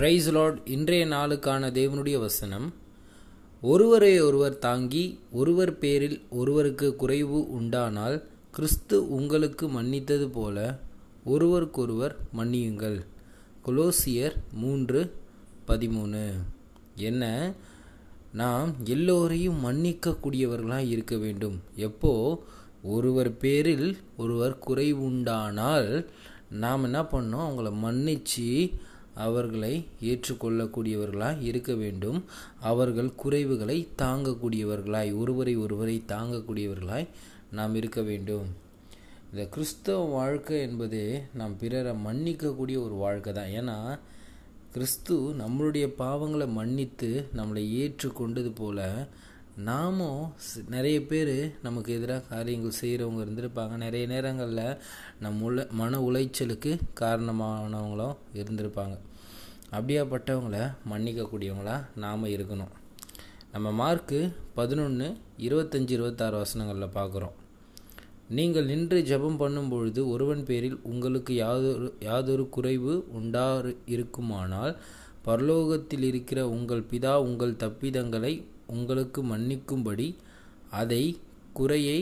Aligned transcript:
Price 0.00 0.30
Lord 0.30 0.68
இன்றைய 0.68 1.06
நாளுக்கான 1.06 1.70
தேவனுடைய 1.70 2.18
வசனம் 2.18 2.74
ஒருவரை 3.62 4.20
ஒருவர் 4.20 4.58
தாங்கி 4.58 5.18
ஒருவர் 5.30 5.78
பேரில் 5.78 6.20
ஒருவருக்கு 6.30 6.96
குறைவு 6.96 7.52
உண்டானால் 7.52 8.22
கிறிஸ்து 8.50 9.14
உங்களுக்கு 9.14 9.68
மன்னித்தது 9.68 10.28
போல 10.28 10.78
ஒருவருக்கொருவர் 11.24 12.16
மன்னியுங்கள். 12.36 13.04
கொலோசியர் 13.66 14.34
மூன்று 14.52 15.12
பதிமூணு. 15.66 16.30
என்ன? 16.94 17.52
நாம் 18.32 18.74
எல்லோரையும் 18.84 19.64
மன்னிக்கக்கூடியவர்களாக 19.64 20.88
இருக்க 20.88 21.16
வேண்டும். 21.16 21.62
எப்போ? 21.74 22.44
ஒருவர் 22.82 23.36
பேரில் 23.36 23.96
ஒருவர் 24.16 24.58
குறைவுண்டானால் 24.66 26.06
நாம் 26.50 26.84
என்ன 26.84 27.02
பண்ணோம்? 27.02 27.48
அவங்கள 27.48 27.72
மன்னித்து 27.72 28.70
அவர்களை 29.14 29.84
ஏற்றுக்கொள்ளக்கூடியவர்களாய் 30.00 31.42
இருக்க 31.42 31.74
வேண்டும். 31.74 32.24
அவர்கள் 32.60 33.12
குறைவுகளை 33.24 33.88
தாங்கக்கூடியவர்களாய் 33.98 35.18
ஒருவரை 35.18 35.56
ஒருவரை 35.56 36.02
தாங்கக்கூடியவர்களாய் 36.08 37.08
நாம் 37.50 37.74
இருக்க 37.74 38.02
வேண்டும். 38.02 38.46
இந்த 39.32 39.46
கிறிஸ்தவ 39.46 40.04
வாழ்க்கை 40.04 40.60
என்பது 40.60 41.22
நாம் 41.34 41.58
பிறரை 41.58 41.92
மன்னிக்கக்கூடிய 41.92 42.56
ஒரு 42.58 42.94
வாழ்க்கை 42.94 43.32
தான். 43.32 43.48
ஏன்னா 43.48 43.98
கிறிஸ்து 44.72 45.16
நம்மளுடைய 45.16 45.92
பாவங்களை 45.98 46.48
மன்னித்து 46.48 47.26
நம்மளை 47.36 47.62
ஏற்றுக்கொண்டது 47.80 48.52
போல 48.54 49.08
நாமும் 49.56 50.32
நிறைய 50.68 51.02
பேர் 51.02 51.54
நமக்கு 51.62 51.94
எதிராக 51.94 52.26
காரியங்கள் 52.28 52.78
செய்கிறவங்க 52.80 53.22
இருந்திருப்பாங்க. 53.26 53.76
நிறைய 53.76 54.06
நேரங்களில் 54.06 54.78
நம் 55.20 55.42
உள்ள 55.42 55.66
மன 55.70 55.98
உளைச்சலுக்கு 55.98 56.78
காரணமானவங்களும் 57.00 58.16
இருந்திருப்பாங்க. 58.34 58.98
அப்படியாப்பட்டவங்கள 59.72 60.74
மன்னிக்கக்கூடியவங்களா 60.90 61.84
நாம் 61.94 62.24
இருக்கணும். 62.24 62.72
நம்ம 63.52 63.70
மார்க்கு 63.70 64.32
பதினொன்று 64.54 65.16
இருபத்தஞ்சி 65.38 65.90
இருபத்தாறு 65.90 66.44
வசனங்களில் 66.44 66.94
பார்க்குறோம் 66.94 67.36
நீங்கள் 68.28 68.64
நின்று 68.64 69.02
ஜெபம் 69.02 69.36
பண்ணும் 69.36 69.68
பொழுது 69.68 70.08
ஒருவன் 70.08 70.44
பேரில் 70.44 70.80
உங்களுக்கு 70.82 71.34
யாதொரு 71.34 71.94
யாதொரு 72.00 72.48
குறைவு 72.48 73.06
உண்டா 73.08 73.62
இருக்குமானால் 73.86 74.76
பரலோகத்தில் 75.26 76.02
இருக்கிற 76.02 76.40
உங்கள் 76.48 76.84
பிதா 76.90 77.14
உங்கள் 77.22 77.58
தப்பிதங்களை 77.58 78.32
உங்களுக்கு 78.66 79.20
மன்னிக்கும்படி 79.24 80.08
அதை 80.70 81.02
குறையை 81.52 81.98